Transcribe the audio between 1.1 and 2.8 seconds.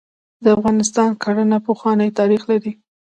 کرهڼه پخوانی تاریخ لري.